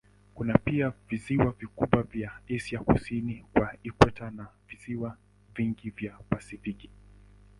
[0.33, 5.17] Kuna pia visiwa vikubwa vya Asia kusini kwa ikweta na visiwa
[5.55, 6.89] vingi vya Pasifiki.